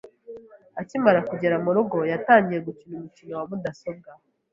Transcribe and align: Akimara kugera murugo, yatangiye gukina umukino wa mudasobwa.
Akimara 0.81 1.19
kugera 1.29 1.55
murugo, 1.63 1.97
yatangiye 2.11 2.59
gukina 2.67 2.93
umukino 2.97 3.31
wa 3.39 3.45
mudasobwa. 3.49 4.09